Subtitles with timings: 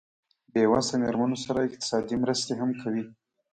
[0.53, 3.03] بې وسه مېرمنو سره اقتصادي مرستې هم کوي.